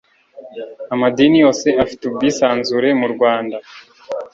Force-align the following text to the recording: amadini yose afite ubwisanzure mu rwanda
amadini 0.93 1.35
yose 1.43 1.67
afite 1.83 2.01
ubwisanzure 2.05 2.89
mu 2.99 3.07
rwanda 3.13 3.57